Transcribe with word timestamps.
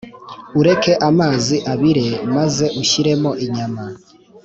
Ureke 0.59 0.91
amazi 1.09 1.55
abire 1.73 2.07
maze 2.35 2.65
ushyiremo 2.81 3.31
inyama. 3.45 3.83